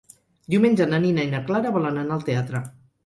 Diumenge 0.53 0.87
na 0.93 0.99
Nina 1.03 1.25
i 1.27 1.31
na 1.33 1.41
Clara 1.51 1.75
volen 1.77 2.01
anar 2.05 2.17
al 2.19 2.25
teatre. 2.31 2.63